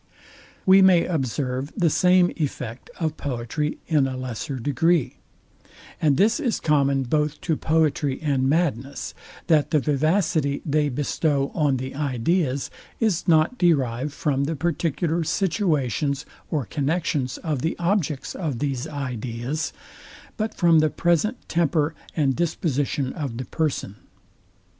[0.65, 5.17] We may observe the same effect of poetry in a lesser degree;
[6.01, 9.13] and this is common both to poetry and madness,
[9.45, 16.25] that the vivacity they bestow on the ideas is not derived from the particular situations
[16.49, 19.71] or connexions of the objects of these ideas,
[20.35, 23.97] but from the present temper and disposition of the person.